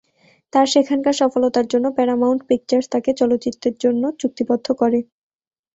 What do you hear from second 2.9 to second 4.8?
তাকে চলচ্চিত্রের জন্য চুক্তিবদ্ধ